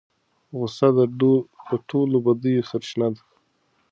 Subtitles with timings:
[0.57, 0.87] غصه
[1.21, 3.21] د ټولو بدیو سرچینه ده.